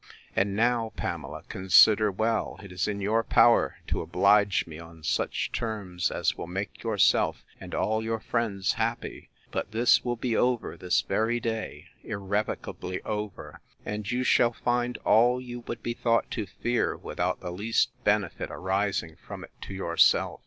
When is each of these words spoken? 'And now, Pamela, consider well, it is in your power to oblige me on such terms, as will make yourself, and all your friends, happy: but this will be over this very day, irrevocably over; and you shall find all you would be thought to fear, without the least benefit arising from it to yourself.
'And 0.35 0.55
now, 0.55 0.93
Pamela, 0.95 1.43
consider 1.47 2.11
well, 2.11 2.57
it 2.63 2.71
is 2.71 2.87
in 2.87 3.01
your 3.01 3.23
power 3.23 3.77
to 3.85 4.01
oblige 4.01 4.65
me 4.65 4.79
on 4.79 5.03
such 5.03 5.51
terms, 5.51 6.09
as 6.09 6.35
will 6.35 6.47
make 6.47 6.81
yourself, 6.81 7.45
and 7.59 7.75
all 7.75 8.03
your 8.03 8.19
friends, 8.19 8.73
happy: 8.73 9.29
but 9.51 9.73
this 9.73 10.03
will 10.03 10.15
be 10.15 10.35
over 10.35 10.75
this 10.75 11.01
very 11.01 11.39
day, 11.39 11.85
irrevocably 12.03 12.99
over; 13.03 13.61
and 13.85 14.09
you 14.09 14.23
shall 14.23 14.53
find 14.53 14.97
all 15.05 15.39
you 15.39 15.59
would 15.67 15.83
be 15.83 15.93
thought 15.93 16.31
to 16.31 16.47
fear, 16.47 16.97
without 16.97 17.41
the 17.41 17.51
least 17.51 17.91
benefit 18.03 18.49
arising 18.49 19.17
from 19.23 19.43
it 19.43 19.51
to 19.61 19.73
yourself. 19.75 20.39